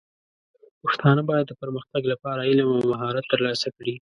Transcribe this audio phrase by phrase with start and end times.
[0.83, 3.95] پښتانه بايد د پرمختګ لپاره علم او مهارت ترلاسه کړي.